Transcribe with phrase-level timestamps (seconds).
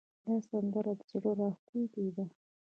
[0.25, 2.25] دا سندره زړه راښکونکې ده